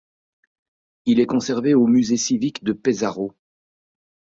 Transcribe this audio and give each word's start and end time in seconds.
Il 1.05 1.19
est 1.19 1.27
conservé 1.27 1.75
aux 1.75 1.85
Musées 1.85 2.17
civiques 2.17 2.63
de 2.63 2.73
Pesaro. 2.73 3.35